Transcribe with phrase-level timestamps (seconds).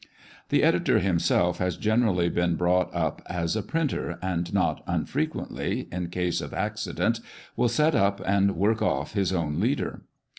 [0.49, 6.09] The editor himself has generally been brought up as a printer, and not unfrequently in
[6.09, 7.19] case of accident
[7.55, 10.01] will" set up" and" work off" his own leader.